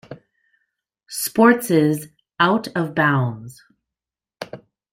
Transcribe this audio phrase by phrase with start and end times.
[1.09, 2.07] Sports'
[2.39, 3.61] "Out of Bounds".